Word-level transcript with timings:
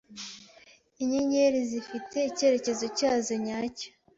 Inyenyeri 1.03 1.59
zifite 1.69 2.17
icyerekezo 2.29 2.85
cyazo 2.97 3.33
nyacyo 3.43 3.89